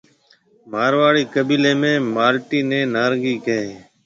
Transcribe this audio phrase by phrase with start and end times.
[0.71, 3.77] مارواڙِي قيبيلي ۾ مالٽي نَي نارنگِي ڪهيَ هيَ۔